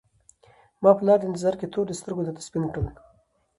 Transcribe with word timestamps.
ما 0.83 0.91
په 0.97 1.03
لار 1.07 1.19
د 1.19 1.23
انتظار 1.29 1.55
کي 1.59 1.67
تور 1.73 1.85
د 1.87 1.93
سترګو 1.99 2.25
درته 2.25 2.41
سپین 2.47 2.63
کړل 2.73 2.87